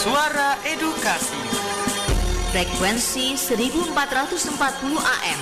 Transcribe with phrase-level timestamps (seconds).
[0.00, 1.36] Suara Edukasi
[2.56, 4.48] Frekuensi 1440
[4.96, 5.40] AM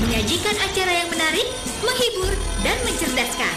[0.00, 1.44] Menyajikan acara yang menarik,
[1.84, 2.32] menghibur,
[2.64, 3.54] dan mencerdaskan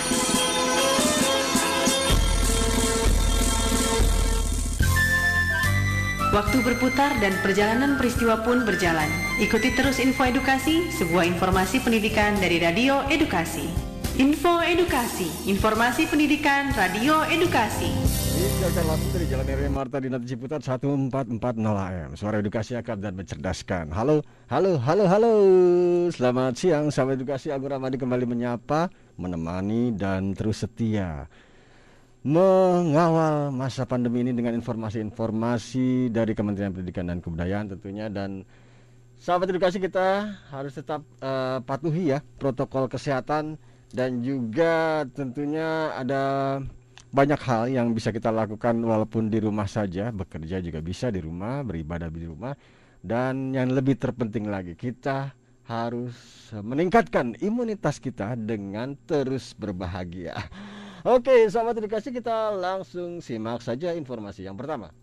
[6.35, 9.07] Waktu berputar dan perjalanan peristiwa pun berjalan.
[9.39, 13.71] Ikuti terus info edukasi, sebuah informasi pendidikan dari Radio Edukasi.
[14.19, 18.10] Info Edukasi, informasi pendidikan Radio Edukasi.
[18.61, 19.69] Disiarkan langsung dari Jalan R.W.
[19.73, 21.33] Marta di Nati Ciputat 1440
[21.65, 22.09] AM.
[22.13, 23.89] Suara edukasi akar dan mencerdaskan.
[23.89, 24.21] Halo,
[24.53, 25.33] halo, halo, halo.
[26.13, 27.49] Selamat siang, sahabat edukasi.
[27.49, 31.25] Agung Ramadi kembali menyapa, menemani, dan terus setia
[32.21, 38.45] mengawal masa pandemi ini dengan informasi-informasi dari Kementerian Pendidikan dan Kebudayaan tentunya dan
[39.17, 43.57] sahabat edukasi kita harus tetap uh, patuhi ya protokol kesehatan
[43.89, 46.61] dan juga tentunya ada
[47.11, 51.59] banyak hal yang bisa kita lakukan walaupun di rumah saja bekerja juga bisa di rumah
[51.59, 52.55] beribadah di rumah
[53.03, 55.35] dan yang lebih terpenting lagi kita
[55.67, 56.15] harus
[56.55, 60.35] meningkatkan imunitas kita dengan terus berbahagia.
[61.15, 64.93] Oke, sahabat edukasi kita langsung simak saja informasi yang pertama.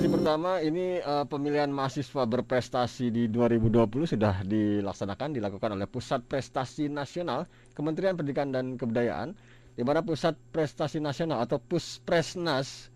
[0.00, 6.88] Informasi pertama ini uh, pemilihan mahasiswa berprestasi di 2020 sudah dilaksanakan dilakukan oleh Pusat Prestasi
[6.88, 7.44] Nasional
[7.76, 9.36] Kementerian Pendidikan dan Kebudayaan
[9.76, 12.88] di mana Pusat Prestasi Nasional atau Puspresnas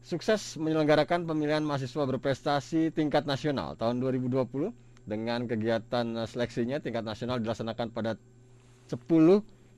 [0.00, 4.48] sukses menyelenggarakan pemilihan mahasiswa berprestasi tingkat nasional tahun 2020
[5.04, 8.16] dengan kegiatan seleksinya tingkat nasional dilaksanakan pada
[8.88, 8.96] 10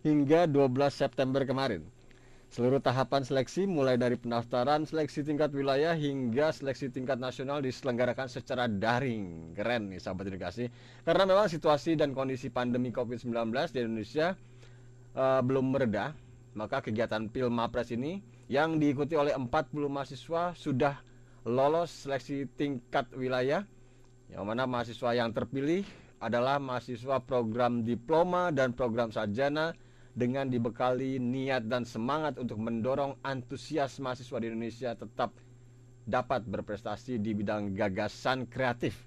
[0.06, 1.82] hingga 12 September kemarin.
[2.50, 8.66] Seluruh tahapan seleksi mulai dari pendaftaran, seleksi tingkat wilayah hingga seleksi tingkat nasional diselenggarakan secara
[8.66, 9.54] daring.
[9.54, 10.66] Keren nih sahabat edukasi.
[11.06, 14.34] Karena memang situasi dan kondisi pandemi Covid-19 di Indonesia
[15.14, 16.10] uh, belum mereda,
[16.58, 18.18] maka kegiatan Pilmapres ini
[18.50, 19.46] yang diikuti oleh 40
[19.86, 20.98] mahasiswa sudah
[21.46, 23.62] lolos seleksi tingkat wilayah
[24.26, 25.86] yang mana mahasiswa yang terpilih
[26.18, 29.70] adalah mahasiswa program diploma dan program sarjana
[30.14, 35.30] dengan dibekali niat dan semangat untuk mendorong antusias mahasiswa di Indonesia tetap
[36.06, 39.06] dapat berprestasi di bidang gagasan kreatif.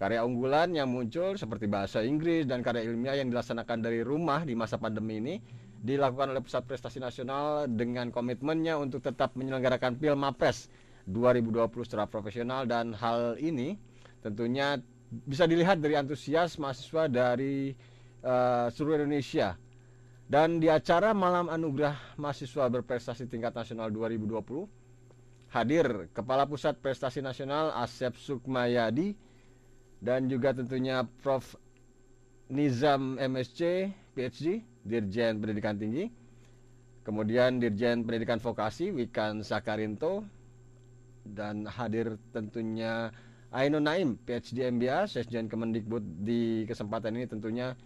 [0.00, 4.56] Karya unggulan yang muncul seperti bahasa Inggris dan karya ilmiah yang dilaksanakan dari rumah di
[4.56, 5.34] masa pandemi ini
[5.80, 10.72] dilakukan oleh Pusat Prestasi Nasional dengan komitmennya untuk tetap menyelenggarakan Pilmapres
[11.04, 13.76] 2020 secara profesional dan hal ini
[14.24, 14.80] tentunya
[15.10, 17.76] bisa dilihat dari antusias mahasiswa dari
[18.24, 19.56] uh, seluruh Indonesia
[20.30, 24.70] dan di acara Malam Anugerah Mahasiswa Berprestasi Tingkat Nasional 2020
[25.50, 29.18] hadir Kepala Pusat Prestasi Nasional Asep Sukmayadi
[29.98, 31.58] dan juga tentunya Prof.
[32.50, 33.62] Nizam MSc
[34.10, 36.10] PhD Dirjen Pendidikan Tinggi.
[37.06, 40.26] Kemudian Dirjen Pendidikan Vokasi Wikan Sakarinto.
[41.22, 43.14] Dan hadir tentunya
[43.54, 47.78] Ainun Naim PhD MBA Sesjen Kemendikbud di kesempatan ini tentunya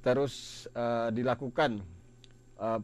[0.00, 1.84] terus uh, dilakukan
[2.56, 2.80] uh,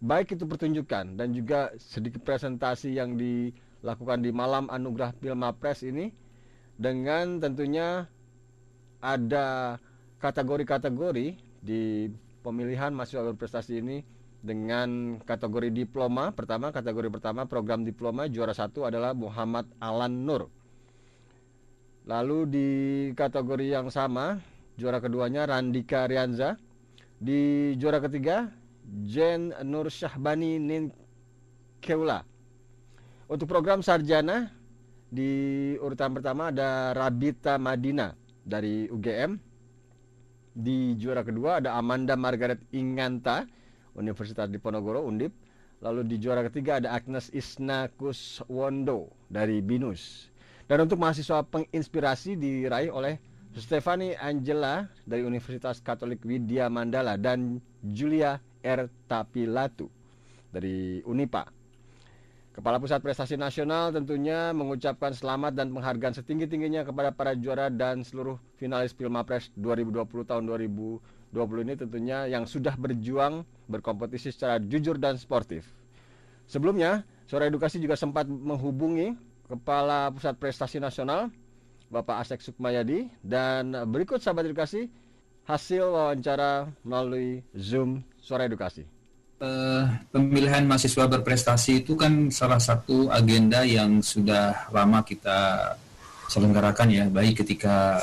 [0.00, 6.12] baik itu pertunjukan dan juga sedikit presentasi yang dilakukan di malam anugerah Pilmapres ini
[6.76, 8.04] dengan tentunya
[9.00, 9.80] ada
[10.20, 12.12] kategori-kategori di
[12.44, 13.98] pemilihan mahasiswa berprestasi ini
[14.44, 16.30] dengan kategori diploma.
[16.30, 20.52] Pertama kategori pertama program diploma juara satu adalah Muhammad Alan Nur.
[22.06, 22.68] Lalu di
[23.18, 24.38] kategori yang sama
[24.76, 26.60] Juara keduanya Randika Rianza.
[27.16, 28.52] Di juara ketiga
[29.08, 30.92] Jen Nur Syahbani Nin
[31.80, 32.20] Keula.
[33.24, 34.52] Untuk program sarjana
[35.08, 38.12] di urutan pertama ada Rabita Madina
[38.44, 39.40] dari UGM.
[40.52, 43.48] Di juara kedua ada Amanda Margaret Inganta
[43.96, 45.32] Universitas Diponegoro Undip.
[45.80, 50.28] Lalu di juara ketiga ada Agnes Isna Kuswondo dari BINUS.
[50.68, 53.16] Dan untuk mahasiswa penginspirasi diraih oleh
[53.56, 58.84] Stefani Angela dari Universitas Katolik Widya Mandala dan Julia R.
[59.08, 59.88] Tapilatu
[60.52, 61.48] dari Unipa.
[62.52, 68.36] Kepala Pusat Prestasi Nasional tentunya mengucapkan selamat dan penghargaan setinggi-tingginya kepada para juara dan seluruh
[68.60, 71.00] finalis Pilmapres 2020 tahun 2020
[71.68, 75.64] ini tentunya yang sudah berjuang berkompetisi secara jujur dan sportif.
[76.44, 79.18] Sebelumnya, Suara Edukasi juga sempat menghubungi
[79.50, 81.26] Kepala Pusat Prestasi Nasional
[81.90, 83.10] Bapak Asek Sukmayadi.
[83.22, 84.90] Dan berikut sahabat edukasi
[85.46, 88.82] hasil wawancara melalui Zoom Suara Edukasi.
[89.36, 95.70] Uh, pemilihan mahasiswa berprestasi itu kan salah satu agenda yang sudah lama kita
[96.32, 98.00] selenggarakan ya, baik ketika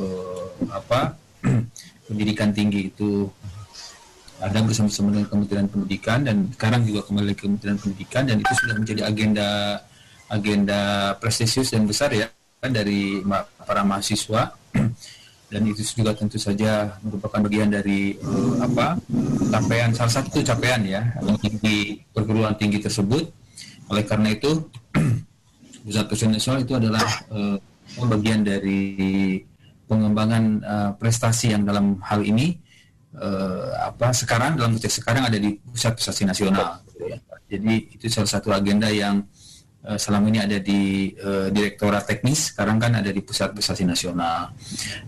[0.00, 1.12] uh, apa
[2.08, 3.28] pendidikan tinggi itu
[4.42, 8.74] ada bersama-sama dengan Kementerian Pendidikan dan sekarang juga kembali ke Kementerian Pendidikan dan itu sudah
[8.74, 9.48] menjadi agenda
[10.32, 10.80] agenda
[11.20, 12.26] prestisius dan besar ya
[12.70, 13.18] dari
[13.66, 14.54] para mahasiswa
[15.50, 18.94] dan itu juga tentu saja merupakan bagian dari uh, apa
[19.50, 21.02] capaian salah satu capaian ya
[21.58, 23.26] di perguruan tinggi tersebut
[23.90, 24.62] oleh karena itu
[25.82, 27.02] pusat prestasi nasional itu adalah
[27.34, 27.58] uh,
[28.06, 29.42] bagian dari
[29.90, 32.54] pengembangan uh, prestasi yang dalam hal ini
[33.18, 37.18] uh, apa sekarang dalam konteks sekarang ada di pusat prestasi nasional gitu ya.
[37.50, 39.26] jadi itu salah satu agenda yang
[39.82, 44.54] Eh, selama ini ada di uh, Direktorat Teknis, sekarang kan ada di Pusat Prestasi Nasional.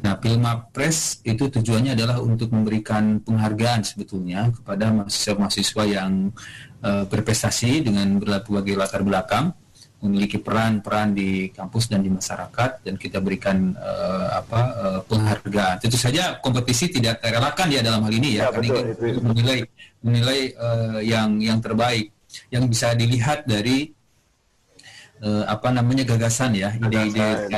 [0.02, 6.34] Nah, Pilma Press itu tujuannya adalah untuk memberikan penghargaan sebetulnya kepada mahasiswa-mahasiswa yang
[6.82, 9.54] uh, berprestasi dengan berbagai latar belakang,
[10.02, 15.86] memiliki peran-peran di kampus dan di masyarakat, dan kita berikan uh, apa uh, penghargaan.
[15.86, 19.58] Tentu saja kompetisi tidak terelakkan ya dalam hal ini ya, ya karena betul, itu, menilai
[20.02, 22.10] menilai uh, yang yang terbaik
[22.50, 24.02] yang bisa dilihat dari
[25.24, 27.48] uh, apa namanya gagasan ya ide-ide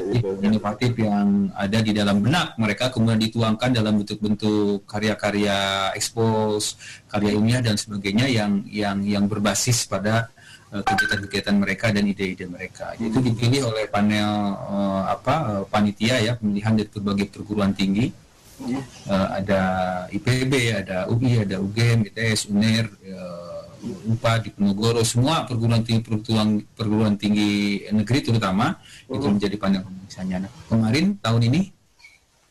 [0.41, 6.79] inovatif yang ada di dalam benak mereka kemudian dituangkan dalam bentuk-bentuk karya-karya ekspos
[7.11, 10.31] karya ilmiah dan sebagainya yang yang yang berbasis pada
[10.71, 12.95] eh, kegiatan-kegiatan mereka dan ide-ide mereka.
[12.99, 14.31] Itu dipilih oleh panel
[14.67, 18.11] uh, apa uh, panitia ya pemilihan dari berbagai perguruan tinggi.
[18.57, 19.63] Uh, ada
[20.09, 26.61] IPB ada UI ada UGM ITS UNER uh, UPA di Penogoro semua perguruan tinggi perguruan
[26.75, 30.37] perguruan tinggi negeri terutama uh itu menjadi panel pemirsanya.
[30.47, 31.61] Nah, kemarin tahun ini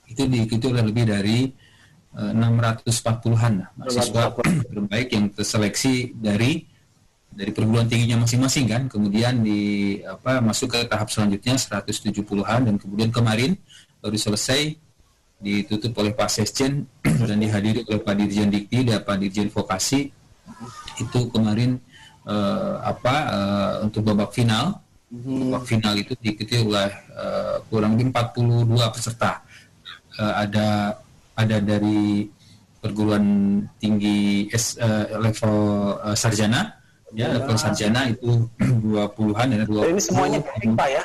[0.09, 1.49] itu diikuti oleh lebih dari
[2.15, 4.23] uh, 640-an nah, mahasiswa
[4.69, 6.63] terbaik yang terseleksi dari
[7.35, 8.83] dari perguruan tingginya masing-masing kan.
[8.87, 13.59] Kemudian di apa masuk ke tahap selanjutnya 170-an dan kemudian kemarin
[13.99, 14.79] baru selesai
[15.43, 16.87] ditutup oleh Pak Sesjen
[17.29, 20.07] dan dihadiri oleh Pak Dirjen Dikti dan Pak Dirjen Vokasi
[20.99, 21.77] itu kemarin
[22.27, 24.81] uh, apa uh, untuk babak final.
[25.05, 25.53] Hmm.
[25.53, 29.39] babak final itu diikuti oleh uh, kurang lebih 42 peserta.
[30.17, 30.97] Uh, ada
[31.35, 32.27] ada dari
[32.81, 33.25] perguruan
[33.79, 35.55] tinggi S, uh, level
[36.01, 36.73] uh, sarjana.
[37.15, 41.03] Ya level sarjana itu 20-an ya 20 ini semuanya daring Pak ya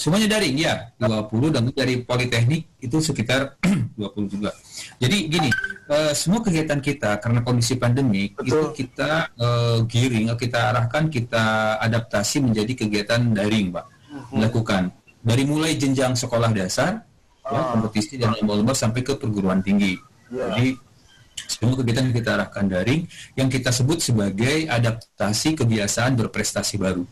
[0.00, 3.60] Semuanya daring ya, 20 dan dari politeknik itu sekitar
[4.00, 4.48] 20 juga.
[4.96, 5.52] Jadi gini,
[5.92, 12.40] uh, semua kegiatan kita karena kondisi pandemi itu kita uh, giring, kita arahkan, kita adaptasi
[12.40, 13.84] menjadi kegiatan daring, Pak.
[13.84, 14.40] Uh-huh.
[14.40, 14.88] Lakukan
[15.20, 17.04] dari mulai jenjang sekolah dasar,
[17.44, 17.52] uh.
[17.52, 17.64] ya, ah.
[17.76, 20.00] kompetisi dan lomba-lomba sampai ke perguruan tinggi.
[20.32, 20.48] Yeah.
[20.56, 20.80] Jadi
[21.44, 23.04] semua kegiatan kita arahkan daring
[23.36, 27.04] yang kita sebut sebagai adaptasi kebiasaan berprestasi baru.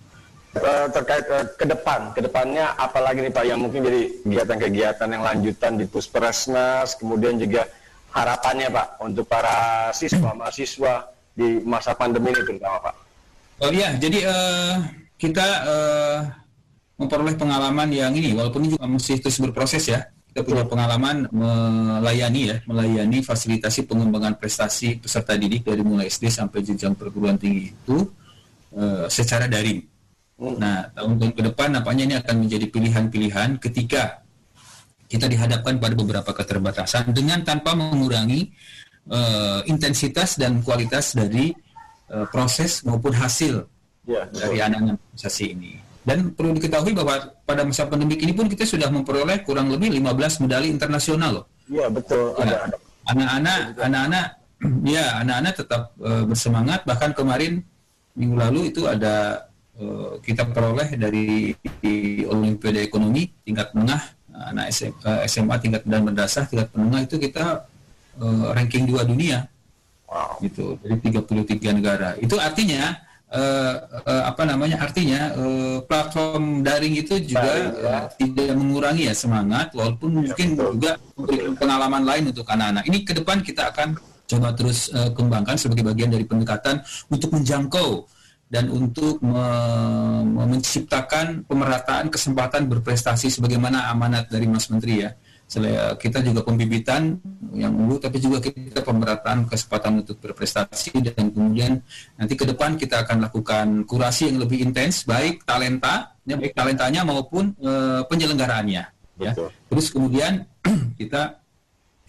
[0.56, 5.20] Eh, terkait uh, ke depan, ke depannya apalagi nih Pak yang mungkin jadi kegiatan-kegiatan yang
[5.20, 7.68] lanjutan di Pusperesnas, kemudian juga
[8.16, 12.94] harapannya Pak untuk para siswa mahasiswa di masa pandemi ini terutama Pak.
[13.60, 14.88] Oh iya, jadi uh,
[15.20, 16.18] kita uh,
[16.96, 20.08] memperoleh pengalaman yang ini, walaupun ini juga masih terus berproses ya.
[20.32, 26.64] Kita punya pengalaman melayani ya, melayani fasilitasi pengembangan prestasi peserta didik dari mulai SD sampai
[26.64, 28.08] jenjang perguruan tinggi itu
[28.72, 29.97] uh, secara daring
[30.38, 34.22] Nah, tahun-tahun ke depan nampaknya ini akan menjadi pilihan-pilihan ketika
[35.10, 38.54] kita dihadapkan pada beberapa keterbatasan dengan tanpa mengurangi
[39.10, 41.50] uh, intensitas dan kualitas dari
[42.14, 43.66] uh, proses maupun hasil
[44.06, 45.72] ya, dari anak-anak organisasi ini.
[46.06, 50.46] Dan perlu diketahui bahwa pada masa pandemi ini pun kita sudah memperoleh kurang lebih 15
[50.46, 51.46] medali internasional loh.
[51.66, 52.32] Iya, betul.
[52.46, 52.64] Ya,
[53.10, 54.26] anak-anak anak-anak
[54.96, 57.66] ya, anak-anak tetap uh, bersemangat bahkan kemarin
[58.14, 59.47] minggu lalu itu ada
[59.78, 64.02] Eh, kita peroleh dari di Olimpiade Ekonomi tingkat menengah
[64.50, 67.62] anak SMA, SMA eh, tingkat dan mendasar tingkat menengah itu kita
[68.18, 69.46] uh, ranking dua dunia.
[70.08, 70.40] Wow.
[70.40, 72.16] gitu dari 33 negara.
[72.18, 72.96] Itu artinya
[73.28, 79.76] uh, uh, apa namanya artinya uh, platform daring itu juga uh, tidak mengurangi ya semangat
[79.76, 80.70] walaupun ya, mungkin betul.
[80.80, 82.82] juga memberikan pengalaman lain untuk anak-anak.
[82.88, 86.80] Ini ke depan kita akan coba terus uh, kembangkan sebagai bagian dari pendekatan
[87.12, 88.17] untuk menjangkau
[88.48, 89.44] dan untuk me
[90.48, 95.12] menciptakan pemerataan kesempatan berprestasi sebagaimana amanat dari Mas Menteri ya.
[95.96, 97.16] Kita juga pembibitan
[97.56, 101.80] yang dulu, tapi juga kita pemerataan kesempatan untuk berprestasi dan kemudian
[102.20, 107.00] nanti ke depan kita akan lakukan kurasi yang lebih intens, baik talenta, ya, baik talentanya
[107.00, 107.72] maupun e,
[108.04, 108.84] penyelenggaraannya.
[109.24, 109.32] Ya.
[109.72, 110.44] Terus kemudian
[111.00, 111.40] kita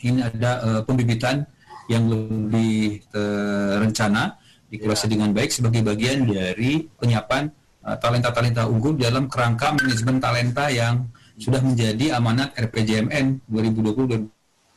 [0.03, 1.47] ini ada e, pembibitan
[1.87, 4.35] yang lebih terencana
[4.69, 5.17] dikurasi ya.
[5.17, 7.49] dengan baik sebagai bagian dari penyiapan
[7.85, 14.29] uh, talenta-talenta uh, unggul dalam kerangka manajemen talenta yang sudah menjadi amanat RPJMN 2020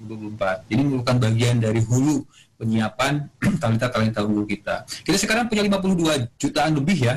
[0.02, 0.66] 2024.
[0.66, 2.26] Jadi merupakan bagian dari hulu
[2.58, 3.22] penyiapan
[3.62, 4.82] talenta-talenta unggul kita.
[5.06, 7.16] Kita sekarang punya 52 jutaan lebih ya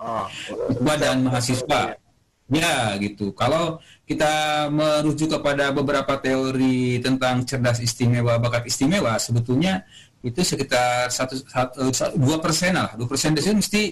[0.00, 1.82] Oh, siswa dan mahasiswa.
[2.50, 3.30] Ya gitu.
[3.36, 9.86] Kalau kita merujuk kepada beberapa teori tentang cerdas istimewa, bakat istimewa, sebetulnya
[10.20, 11.40] itu sekitar satu
[12.16, 12.92] dua persen lah.
[12.92, 13.82] Dua persen dari mesti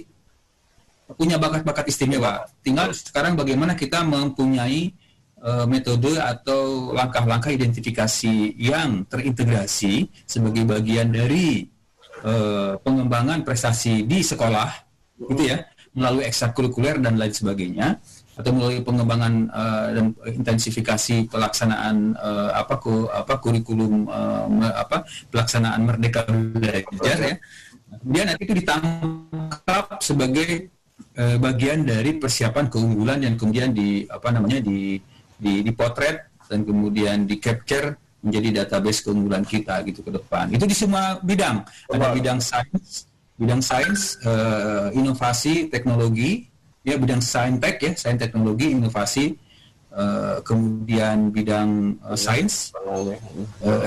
[1.16, 2.44] punya bakat-bakat istimewa.
[2.60, 4.92] Tinggal sekarang bagaimana kita mempunyai
[5.40, 11.64] uh, metode atau langkah-langkah identifikasi yang terintegrasi sebagai bagian dari
[12.28, 14.68] uh, pengembangan prestasi di sekolah,
[15.32, 15.64] gitu ya,
[15.96, 17.96] melalui ekstrakurikuler dan lain sebagainya
[18.38, 24.46] atau melalui pengembangan uh, dan intensifikasi pelaksanaan uh, apa ku, apa kurikulum uh,
[24.78, 25.02] apa
[25.34, 27.34] pelaksanaan merdeka belajar ya.
[28.06, 30.70] Dia nanti itu ditangkap sebagai
[31.18, 35.02] uh, bagian dari persiapan keunggulan yang kemudian di apa namanya di
[35.34, 40.50] di dipotret dan kemudian di capture menjadi database keunggulan kita gitu ke depan.
[40.54, 41.66] Itu di semua bidang.
[41.90, 46.50] Ada bidang sains bidang sains uh, inovasi teknologi
[46.88, 49.36] ya bidang saintek ya sains teknologi inovasi
[49.92, 53.12] uh, kemudian bidang uh, sains uh,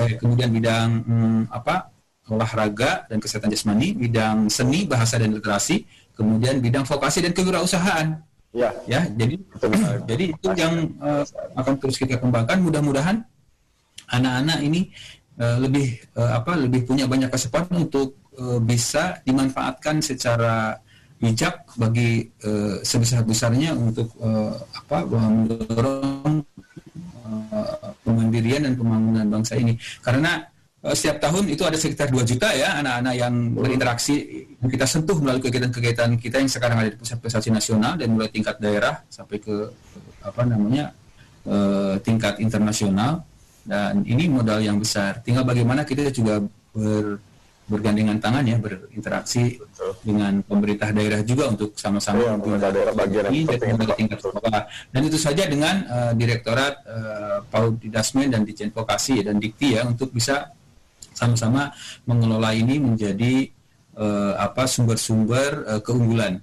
[0.06, 1.90] eh, kemudian bidang um, apa
[2.30, 5.82] olahraga dan kesehatan jasmani bidang seni bahasa dan literasi
[6.16, 8.20] kemudian bidang vokasi dan kewirausahaan.
[8.52, 8.68] Ya.
[8.84, 9.40] Ya jadi
[10.04, 11.24] jadi itu yang uh,
[11.56, 12.60] akan terus kita kembangkan.
[12.60, 13.24] Mudah-mudahan
[14.12, 14.92] anak-anak ini
[15.40, 20.76] uh, lebih uh, apa lebih punya banyak kesempatan untuk uh, bisa dimanfaatkan secara
[21.22, 26.42] bijak bagi uh, sebesar-besarnya untuk uh, apa mendorong
[27.30, 29.78] uh, pemandirian dan pembangunan bangsa ini.
[30.02, 30.42] Karena
[30.82, 34.14] uh, setiap tahun itu ada sekitar 2 juta ya anak-anak yang berinteraksi.
[34.66, 38.58] Kita sentuh melalui kegiatan-kegiatan kita yang sekarang ada di pusat prestasi nasional dan mulai tingkat
[38.58, 39.70] daerah sampai ke
[40.26, 40.90] apa namanya
[41.46, 43.22] uh, tingkat internasional.
[43.62, 45.22] Dan ini modal yang besar.
[45.22, 46.42] Tinggal bagaimana kita juga
[46.74, 47.22] ber
[47.70, 49.92] bergandengan tangan ya berinteraksi Betul.
[50.02, 53.58] dengan pemerintah daerah juga untuk sama-sama ya, pemerintah daerah bagian ini dan
[53.94, 59.38] tingkat sekolah dan itu saja dengan uh, direktorat uh, Paud Dasmen dan Dijen Vokasi dan
[59.38, 60.50] Dikti ya untuk bisa
[61.14, 61.70] sama-sama
[62.04, 63.46] mengelola ini menjadi
[63.94, 66.42] uh, apa sumber-sumber uh, keunggulan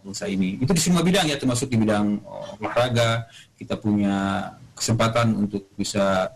[0.00, 0.56] bangsa ini.
[0.56, 2.24] Itu di semua bidang ya termasuk di bidang
[2.60, 3.28] olahraga.
[3.58, 6.32] Kita punya kesempatan untuk bisa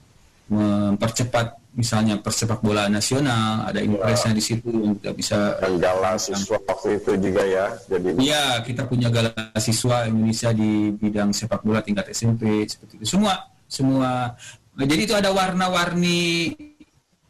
[0.53, 4.39] mempercepat misalnya persepak bola nasional ada impresnya ya.
[4.39, 8.87] di situ yang kita bisa dan gala siswa waktu itu juga ya jadi iya kita
[8.87, 14.39] punya gala siswa Indonesia di bidang sepak bola tingkat SMP seperti itu semua semua
[14.79, 16.55] nah, jadi itu ada warna-warni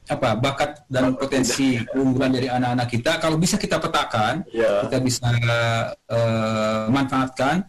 [0.04, 4.84] apa bakat dan potensi keunggulan dari anak-anak kita kalau bisa kita petakan ya.
[4.84, 5.28] kita bisa
[6.12, 7.64] uh, manfaatkan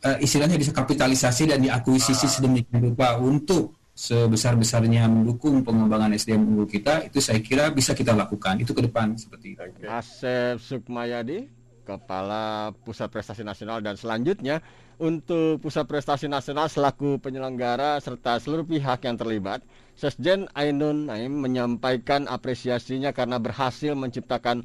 [0.00, 2.32] uh, istilahnya bisa kapitalisasi dan diakuisisi ah.
[2.32, 8.62] sedemikian rupa untuk sebesar-besarnya mendukung pengembangan SDM unggul kita itu saya kira bisa kita lakukan.
[8.62, 9.90] Itu ke depan seperti itu.
[9.90, 11.50] Asep Sukmayadi
[11.82, 13.82] Kepala Pusat Prestasi Nasional.
[13.82, 14.62] Dan selanjutnya
[15.02, 19.66] untuk Pusat Prestasi Nasional selaku penyelenggara serta seluruh pihak yang terlibat,
[19.98, 24.62] Sesjen Ainun Naim menyampaikan apresiasinya karena berhasil menciptakan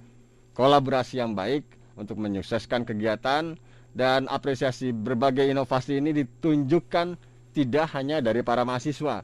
[0.54, 1.66] kolaborasi yang baik
[1.98, 3.58] untuk menyukseskan kegiatan.
[3.94, 9.22] Dan apresiasi berbagai inovasi ini ditunjukkan tidak hanya dari para mahasiswa,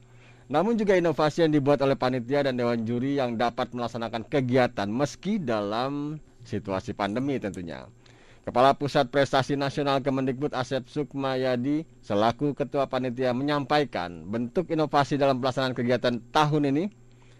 [0.49, 5.41] namun juga inovasi yang dibuat oleh panitia dan dewan juri yang dapat melaksanakan kegiatan meski
[5.41, 7.89] dalam situasi pandemi tentunya.
[8.49, 15.77] Kepala Pusat Prestasi Nasional Kemendikbud Asep Sukmayadi selaku Ketua Panitia menyampaikan bentuk inovasi dalam pelaksanaan
[15.77, 16.89] kegiatan tahun ini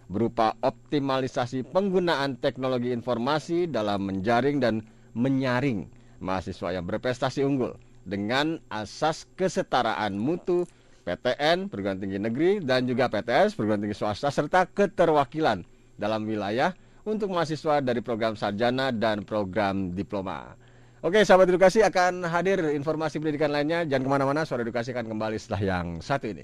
[0.06, 4.86] berupa optimalisasi penggunaan teknologi informasi dalam menjaring dan
[5.18, 5.90] menyaring
[6.22, 7.74] mahasiswa yang berprestasi unggul
[8.06, 10.70] dengan asas kesetaraan mutu
[11.10, 15.66] PTN perguruan tinggi negeri dan juga PTS perguruan tinggi swasta serta keterwakilan
[15.98, 16.76] dalam wilayah
[17.08, 20.54] untuk mahasiswa dari program sarjana dan program diploma.
[21.00, 23.88] Oke, sahabat edukasi akan hadir informasi pendidikan lainnya.
[23.88, 26.44] Jangan ke mana-mana, suara edukasi akan kembali setelah yang satu ini.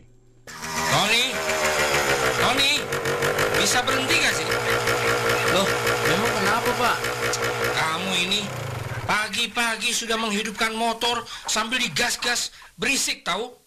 [0.95, 1.35] Tony,
[2.39, 2.71] Tony,
[3.59, 4.47] bisa berhenti gak sih?
[5.51, 5.67] Loh,
[6.07, 6.97] memang kenapa pak?
[7.75, 8.41] Kamu ini
[9.03, 13.64] pagi-pagi sudah menghidupkan motor sambil digas-gas berisik tahu?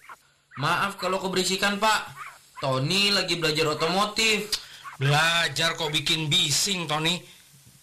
[0.59, 2.19] Maaf kalau keberisikan pak.
[2.59, 4.51] Tony lagi belajar otomotif.
[4.99, 7.23] Belajar kok bikin bising Tony.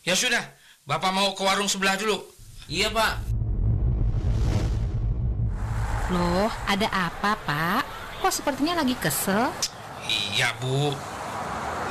[0.03, 0.43] Ya sudah
[0.83, 2.19] Bapak mau ke warung sebelah dulu.
[2.67, 3.13] Iya pak.
[6.11, 7.83] Loh ada apa pak?
[8.19, 9.55] Kok sepertinya lagi kesel?
[10.35, 10.91] Iya bu.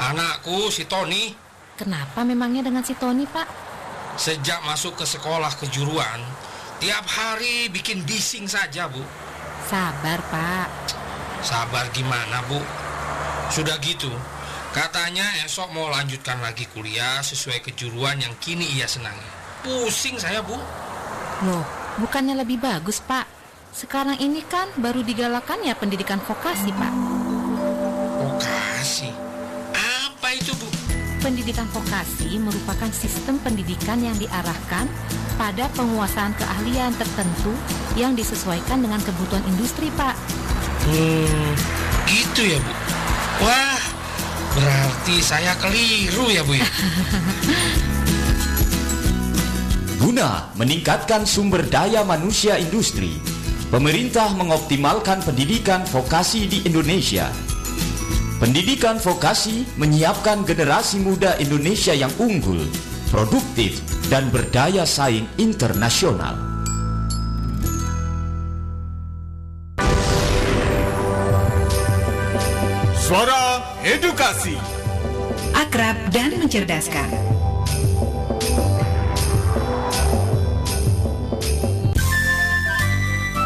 [0.04, 1.32] Anakku si Tony.
[1.80, 3.48] Kenapa memangnya dengan si Tony pak?
[4.20, 6.22] Sejak masuk ke sekolah kejuruan
[6.78, 9.02] Tiap hari bikin bising saja bu
[9.66, 10.68] Sabar, Pak.
[11.40, 12.60] Sabar gimana, Bu?
[13.52, 14.10] Sudah gitu,
[14.74, 19.22] Katanya esok mau lanjutkan lagi kuliah sesuai kejuruan yang kini ia senangi.
[19.62, 20.58] Pusing saya, Bu.
[21.46, 21.62] Loh,
[22.02, 23.22] bukannya lebih bagus, Pak?
[23.70, 26.92] Sekarang ini kan baru digalakan ya pendidikan vokasi, Pak.
[28.18, 29.14] Vokasi?
[31.24, 34.84] Pendidikan vokasi merupakan sistem pendidikan yang diarahkan
[35.40, 37.48] pada penguasaan keahlian tertentu
[37.96, 40.12] yang disesuaikan dengan kebutuhan industri, Pak.
[40.84, 41.56] Hmm,
[42.12, 42.72] gitu ya, Bu.
[43.40, 43.80] Wah,
[44.52, 46.68] berarti saya keliru ya, Bu ya.
[50.04, 53.16] Guna meningkatkan sumber daya manusia industri,
[53.72, 57.32] pemerintah mengoptimalkan pendidikan vokasi di Indonesia.
[58.34, 62.66] Pendidikan vokasi menyiapkan generasi muda Indonesia yang unggul,
[63.06, 63.78] produktif,
[64.10, 66.34] dan berdaya saing internasional.
[72.98, 74.58] Suara Edukasi
[75.54, 77.34] Akrab dan mencerdaskan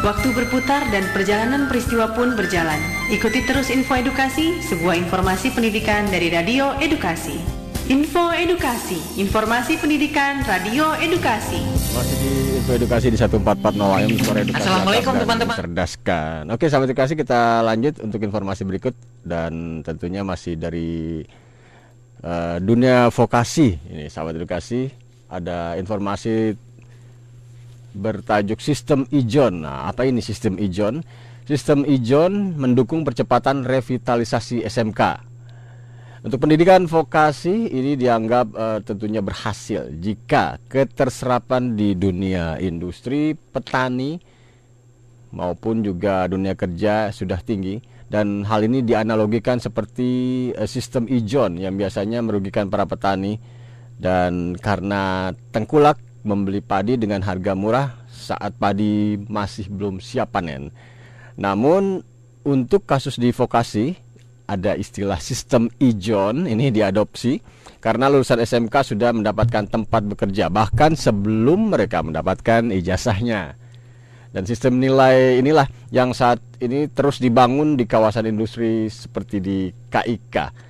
[0.01, 2.98] Waktu berputar dan perjalanan peristiwa pun berjalan.
[3.09, 7.41] Ikuti terus info edukasi, sebuah informasi pendidikan dari Radio Edukasi.
[7.89, 11.57] Info Edukasi, informasi pendidikan Radio Edukasi.
[11.73, 14.61] Masih di info edukasi di 1440 AM Suara Edukasi.
[14.61, 15.55] Assalamualaikum, teman-teman.
[15.57, 16.41] Cerdaskan.
[16.53, 18.93] Oke, sahabat edukasi kita lanjut untuk informasi berikut
[19.25, 21.25] dan tentunya masih dari
[22.21, 23.89] eh, dunia vokasi.
[23.89, 24.85] Ini sahabat edukasi
[25.33, 26.53] ada informasi
[27.89, 29.65] bertajuk sistem ijon.
[29.65, 31.01] Nah, apa ini sistem ijon?
[31.49, 35.01] Sistem ijon mendukung percepatan revitalisasi SMK.
[36.21, 44.21] Untuk pendidikan vokasi ini dianggap eh, tentunya berhasil jika keterserapan di dunia industri, petani
[45.33, 47.81] maupun juga dunia kerja sudah tinggi
[48.13, 50.09] dan hal ini dianalogikan seperti
[50.53, 53.41] eh, sistem ijon yang biasanya merugikan para petani
[53.97, 60.69] dan karena tengkulak membeli padi dengan harga murah saat padi masih belum siap panen.
[61.39, 62.03] Namun
[62.43, 63.95] untuk kasus di vokasi
[64.49, 67.39] ada istilah sistem ijon ini diadopsi
[67.79, 73.55] karena lulusan SMK sudah mendapatkan tempat bekerja bahkan sebelum mereka mendapatkan ijazahnya.
[74.29, 79.57] Dan sistem nilai inilah yang saat ini terus dibangun di kawasan industri seperti di
[79.89, 80.67] KIK.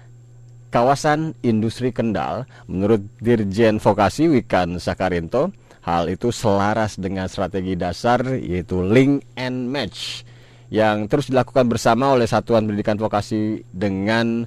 [0.70, 5.50] Kawasan Industri Kendal, menurut Dirjen Vokasi Wikan Sakarinto,
[5.82, 10.29] hal itu selaras dengan strategi dasar yaitu link and match
[10.70, 14.46] yang terus dilakukan bersama oleh Satuan Pendidikan Vokasi dengan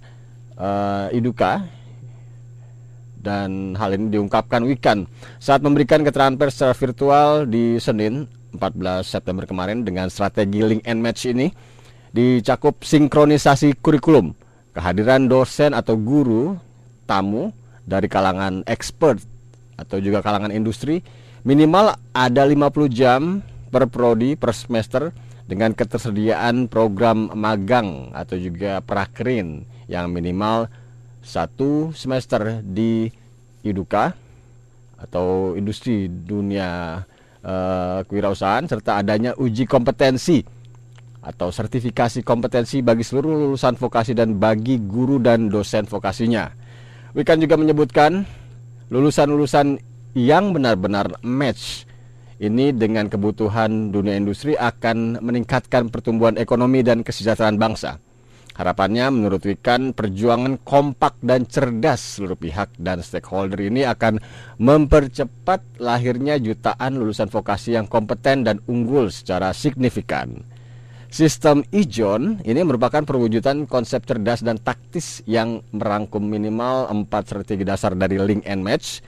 [0.54, 1.66] eh, Iduka
[3.22, 5.06] dan hal ini diungkapkan Wikan
[5.38, 11.00] saat memberikan keterangan pers secara virtual di Senin 14 September kemarin dengan strategi link and
[11.00, 11.50] match ini
[12.12, 14.36] dicakup sinkronisasi kurikulum,
[14.76, 16.60] kehadiran dosen atau guru,
[17.08, 17.50] tamu
[17.88, 19.18] dari kalangan expert
[19.80, 21.00] atau juga kalangan industri.
[21.42, 25.10] Minimal ada 50 jam per prodi per semester
[25.46, 30.70] dengan ketersediaan program magang atau juga prakerin yang minimal
[31.22, 33.10] satu semester di
[33.62, 34.10] Iduka
[34.98, 37.02] atau industri dunia
[37.42, 40.42] eh, kewirausahaan serta adanya uji kompetensi
[41.22, 46.50] atau sertifikasi kompetensi bagi seluruh lulusan vokasi dan bagi guru dan dosen vokasinya.
[47.14, 48.26] Wikan juga menyebutkan
[48.90, 49.78] lulusan-lulusan
[50.18, 51.86] yang benar-benar match
[52.42, 58.02] ini dengan kebutuhan dunia industri akan meningkatkan pertumbuhan ekonomi dan kesejahteraan bangsa.
[58.52, 64.20] Harapannya menurut Wikan perjuangan kompak dan cerdas seluruh pihak dan stakeholder ini akan
[64.60, 70.44] mempercepat lahirnya jutaan lulusan vokasi yang kompeten dan unggul secara signifikan.
[71.12, 77.96] Sistem ijon ini merupakan perwujudan konsep cerdas dan taktis yang merangkum minimal empat strategi dasar
[77.96, 79.00] dari link and match.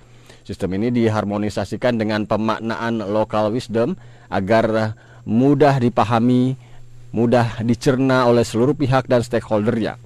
[0.45, 3.97] Sistem ini diharmonisasikan dengan pemaknaan local wisdom
[4.29, 4.93] agar
[5.25, 6.53] mudah dipahami,
[7.17, 9.97] mudah dicerna oleh seluruh pihak dan stakeholdernya.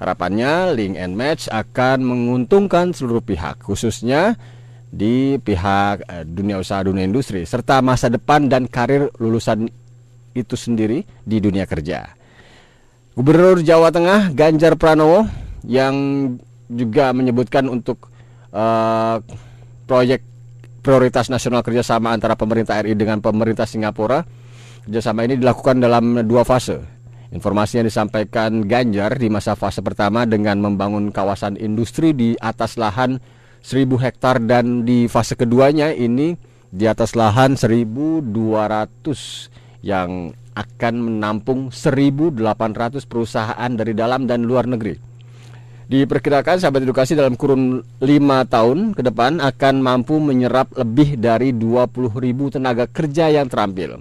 [0.00, 4.40] Harapannya link and match akan menguntungkan seluruh pihak, khususnya
[4.88, 9.68] di pihak eh, dunia usaha dunia industri serta masa depan dan karir lulusan
[10.32, 12.12] itu sendiri di dunia kerja.
[13.12, 15.28] Gubernur Jawa Tengah Ganjar Pranowo
[15.68, 15.94] yang
[16.72, 18.08] juga menyebutkan untuk
[18.56, 19.16] eh,
[19.86, 20.22] proyek
[20.82, 24.26] prioritas nasional kerjasama antara pemerintah RI dengan pemerintah Singapura
[24.82, 26.82] kerjasama ini dilakukan dalam dua fase.
[27.32, 33.16] Informasi yang disampaikan Ganjar di masa fase pertama dengan membangun kawasan industri di atas lahan
[33.64, 36.36] 1000 hektar dan di fase keduanya ini
[36.68, 38.26] di atas lahan 1200
[39.80, 42.36] yang akan menampung 1800
[43.08, 45.11] perusahaan dari dalam dan luar negeri.
[45.92, 48.08] Diperkirakan sahabat edukasi dalam kurun 5
[48.48, 54.00] tahun ke depan akan mampu menyerap lebih dari 20 ribu tenaga kerja yang terampil.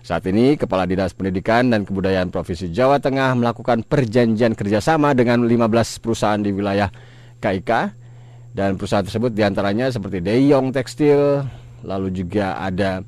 [0.00, 6.00] Saat ini, Kepala Dinas Pendidikan dan Kebudayaan Provinsi Jawa Tengah melakukan perjanjian kerjasama dengan 15
[6.00, 6.88] perusahaan di wilayah
[7.44, 7.70] KIK
[8.56, 11.44] dan perusahaan tersebut di antaranya seperti Deyong Tekstil,
[11.84, 13.04] lalu juga ada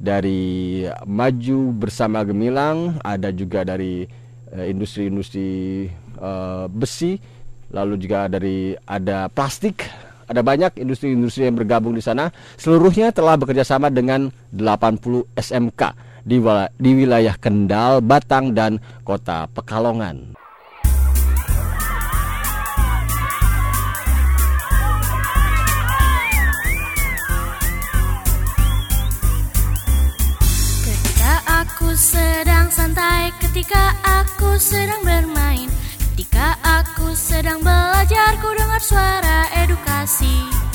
[0.00, 4.08] dari Maju Bersama Gemilang, ada juga dari
[4.56, 5.84] eh, industri-industri
[6.16, 7.36] uh, besi,
[7.72, 9.84] lalu juga dari ada plastik,
[10.28, 12.28] ada banyak industri-industri yang bergabung di sana.
[12.60, 15.82] Seluruhnya telah bekerja sama dengan 80 SMK
[16.28, 16.36] di,
[16.76, 20.36] di wilayah Kendal, Batang, dan kota Pekalongan.
[30.84, 31.32] Ketika
[31.64, 35.47] aku sedang santai, ketika aku sedang bermain,
[36.88, 40.67] aku sedang belajar, ku dengar suara edukasi.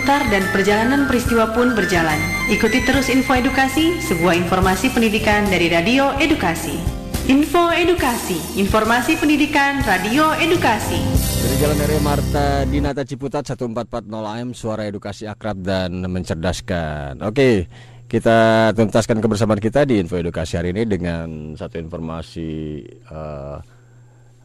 [0.00, 2.16] Berputar dan perjalanan peristiwa pun berjalan.
[2.48, 6.72] Ikuti terus info edukasi, sebuah informasi pendidikan dari Radio Edukasi.
[7.28, 10.96] Info Edukasi, informasi pendidikan Radio Edukasi.
[11.44, 14.08] Dari Jalan Raya Marta Dinata Ciputat 1440
[14.40, 17.20] AM, suara edukasi akrab dan mencerdaskan.
[17.20, 17.68] Oke,
[18.08, 22.80] kita tuntaskan kebersamaan kita di info edukasi hari ini dengan satu informasi
[23.12, 23.60] uh,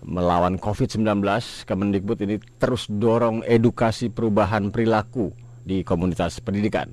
[0.03, 1.23] melawan COVID-19,
[1.63, 6.87] Kemendikbud ini terus dorong edukasi perubahan perilaku di komunitas pendidikan.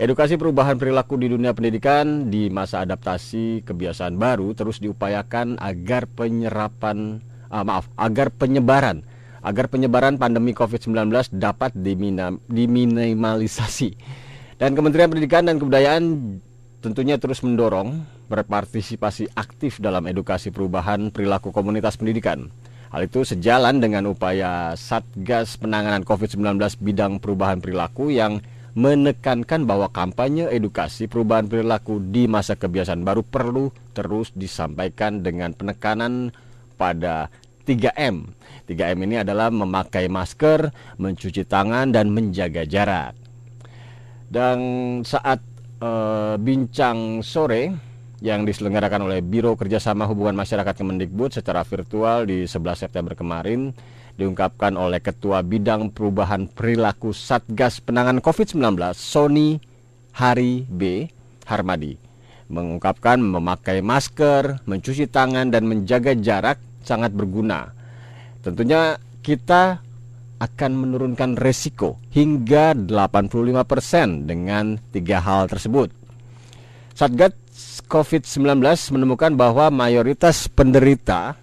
[0.00, 7.20] Edukasi perubahan perilaku di dunia pendidikan di masa adaptasi kebiasaan baru terus diupayakan agar penyerapan
[7.52, 9.04] ah, maaf, agar penyebaran
[9.40, 11.72] agar penyebaran pandemi COVID-19 dapat
[12.48, 13.90] diminimalisasi.
[14.60, 16.36] Dan Kementerian Pendidikan dan Kebudayaan
[16.84, 22.52] tentunya terus mendorong berpartisipasi aktif dalam edukasi perubahan perilaku komunitas pendidikan.
[22.90, 28.42] Hal itu sejalan dengan upaya Satgas Penanganan COVID-19 bidang perubahan perilaku yang
[28.74, 36.34] menekankan bahwa kampanye edukasi perubahan perilaku di masa kebiasaan baru perlu terus disampaikan dengan penekanan
[36.74, 37.30] pada
[37.62, 38.26] 3M.
[38.66, 43.14] 3M ini adalah memakai masker, mencuci tangan, dan menjaga jarak.
[44.26, 44.58] Dan
[45.06, 45.38] saat
[45.78, 47.89] uh, bincang sore
[48.20, 53.72] yang diselenggarakan oleh Biro Kerjasama Hubungan Masyarakat Kemendikbud secara virtual di 11 September kemarin
[54.20, 59.56] diungkapkan oleh Ketua Bidang Perubahan Perilaku Satgas Penanganan COVID-19 Sony
[60.12, 61.08] Hari B.
[61.48, 62.10] Harmadi
[62.50, 67.70] mengungkapkan memakai masker, mencuci tangan dan menjaga jarak sangat berguna.
[68.42, 69.78] Tentunya kita
[70.40, 75.94] akan menurunkan resiko hingga 85% dengan tiga hal tersebut.
[76.96, 77.32] Satgas
[77.90, 78.62] COVID-19
[78.94, 81.34] menemukan bahwa mayoritas penderita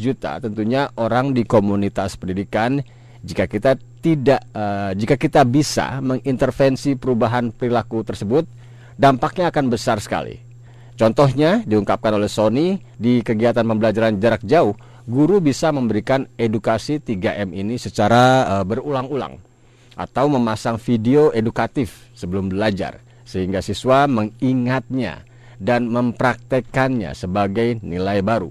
[0.00, 2.80] juta tentunya orang di komunitas pendidikan
[3.20, 8.48] jika kita tidak uh, jika kita bisa mengintervensi perubahan perilaku tersebut
[8.96, 10.40] dampaknya akan besar sekali.
[10.96, 17.76] Contohnya diungkapkan oleh Sony di kegiatan pembelajaran jarak jauh guru bisa memberikan edukasi 3M ini
[17.78, 19.38] secara uh, berulang-ulang
[19.98, 25.24] atau memasang video edukatif sebelum belajar sehingga siswa mengingatnya
[25.62, 28.50] dan mempraktekannya sebagai nilai baru.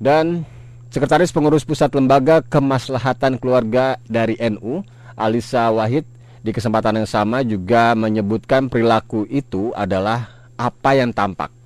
[0.00, 0.48] Dan
[0.88, 4.80] Sekretaris Pengurus Pusat Lembaga Kemaslahatan Keluarga dari NU,
[5.18, 6.06] Alisa Wahid,
[6.44, 11.63] di kesempatan yang sama juga menyebutkan perilaku itu adalah apa yang tampak.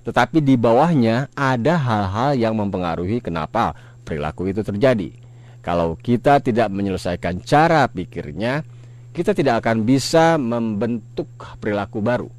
[0.00, 5.12] Tetapi di bawahnya ada hal-hal yang mempengaruhi kenapa perilaku itu terjadi.
[5.60, 8.64] Kalau kita tidak menyelesaikan cara pikirnya,
[9.12, 11.28] kita tidak akan bisa membentuk
[11.60, 12.30] perilaku baru.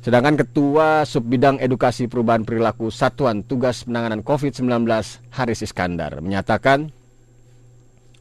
[0.00, 4.64] Sedangkan Ketua Subbidang Edukasi Perubahan Perilaku Satuan Tugas Penanganan COVID-19
[5.28, 6.88] Haris Iskandar menyatakan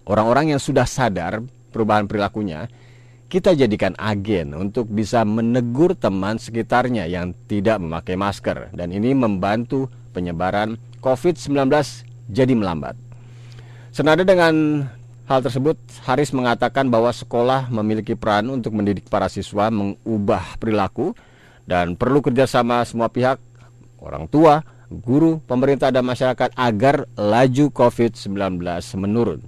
[0.03, 1.39] orang-orang yang sudah sadar
[1.71, 2.67] perubahan perilakunya
[3.29, 9.85] kita jadikan agen untuk bisa menegur teman sekitarnya yang tidak memakai masker dan ini membantu
[10.17, 11.69] penyebaran COVID-19
[12.33, 12.97] jadi melambat.
[13.93, 14.85] Senada dengan
[15.29, 15.77] hal tersebut,
[16.09, 21.13] Haris mengatakan bahwa sekolah memiliki peran untuk mendidik para siswa mengubah perilaku
[21.69, 23.37] dan perlu kerjasama semua pihak,
[24.01, 28.57] orang tua, guru, pemerintah, dan masyarakat agar laju COVID-19
[28.97, 29.45] menurun.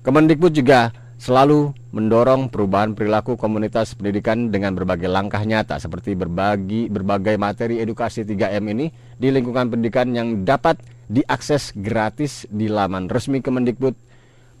[0.00, 7.40] Kemendikbud juga selalu mendorong perubahan perilaku komunitas pendidikan dengan berbagai langkah nyata seperti berbagi berbagai
[7.40, 10.76] materi edukasi 3M ini di lingkungan pendidikan yang dapat
[11.08, 13.96] diakses gratis di laman resmi Kemendikbud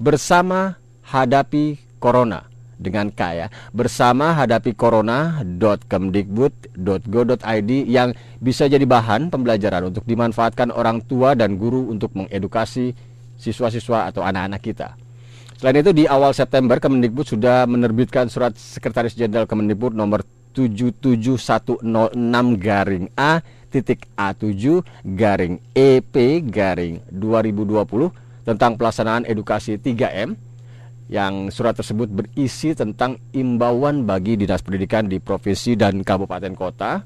[0.00, 2.48] bersama hadapi corona
[2.80, 11.60] dengan kaya bersama hadapi corona.kemdikbud.go.id yang bisa jadi bahan pembelajaran untuk dimanfaatkan orang tua dan
[11.60, 12.96] guru untuk mengedukasi
[13.36, 14.96] siswa-siswa atau anak-anak kita.
[15.66, 20.22] Selain itu di awal September Kemendikbud sudah menerbitkan surat Sekretaris Jenderal Kemendikbud nomor
[20.54, 21.82] 77106
[22.54, 26.14] garing A titik A7 garing EP
[26.46, 27.82] garing 2020
[28.46, 30.38] tentang pelaksanaan edukasi 3M
[31.10, 37.02] yang surat tersebut berisi tentang imbauan bagi dinas pendidikan di provinsi dan kabupaten kota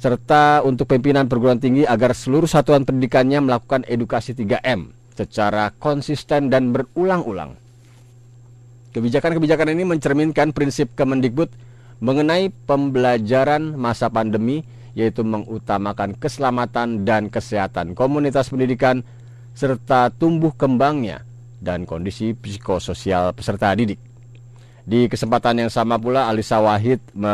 [0.00, 6.72] serta untuk pimpinan perguruan tinggi agar seluruh satuan pendidikannya melakukan edukasi 3M secara konsisten dan
[6.72, 7.59] berulang-ulang.
[8.90, 11.50] Kebijakan-kebijakan ini mencerminkan prinsip Kemendikbud
[12.02, 14.66] mengenai pembelajaran masa pandemi
[14.98, 19.06] yaitu mengutamakan keselamatan dan kesehatan komunitas pendidikan
[19.54, 21.22] serta tumbuh kembangnya
[21.62, 24.00] dan kondisi psikososial peserta didik.
[24.82, 27.30] Di kesempatan yang sama pula Alisa Wahid me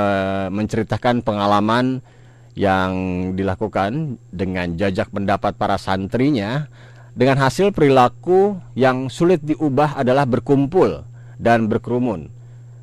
[0.53, 2.05] menceritakan pengalaman
[2.53, 2.93] yang
[3.33, 6.69] dilakukan dengan jajak pendapat para santrinya
[7.17, 12.29] dengan hasil perilaku yang sulit diubah adalah berkumpul dan berkerumun.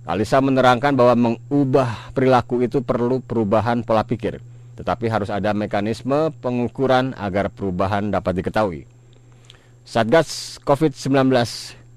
[0.04, 4.44] Alisa menerangkan bahwa mengubah perilaku itu perlu perubahan pola pikir,
[4.76, 8.84] tetapi harus ada mekanisme pengukuran agar perubahan dapat diketahui.
[9.84, 11.32] Satgas COVID-19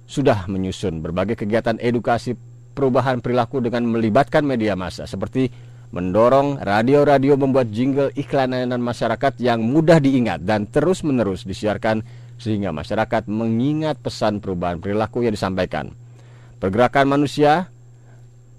[0.07, 2.39] sudah menyusun berbagai kegiatan edukasi
[2.79, 5.51] perubahan perilaku dengan melibatkan media massa seperti
[5.91, 12.03] mendorong radio-radio membuat jingle iklan layanan masyarakat yang mudah diingat dan terus-menerus disiarkan
[12.37, 16.06] sehingga masyarakat mengingat pesan perubahan perilaku yang disampaikan.
[16.57, 17.69] Pergerakan manusia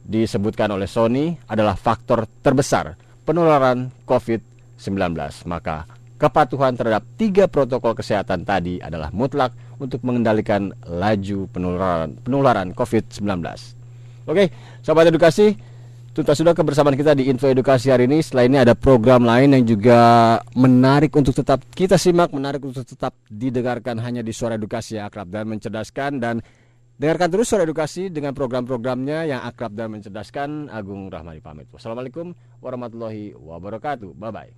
[0.07, 5.17] disebutkan oleh Sony adalah faktor terbesar penularan COVID-19.
[5.49, 13.21] Maka Kepatuhan terhadap tiga protokol kesehatan tadi adalah mutlak untuk mengendalikan laju penularan, penularan COVID-19.
[14.25, 14.49] Oke,
[14.81, 15.53] sahabat edukasi,
[16.17, 18.25] tuntas sudah kebersamaan kita di Info Edukasi hari ini.
[18.25, 19.99] Setelah ini ada program lain yang juga
[20.57, 25.29] menarik untuk tetap kita simak, menarik untuk tetap didengarkan hanya di Suara Edukasi yang akrab
[25.29, 26.41] dan mencerdaskan dan
[26.97, 30.73] Dengarkan terus Suara Edukasi dengan program-programnya yang akrab dan mencerdaskan.
[30.73, 31.69] Agung Rahmani pamit.
[31.69, 34.17] Wassalamualaikum warahmatullahi wabarakatuh.
[34.17, 34.49] Bye-bye.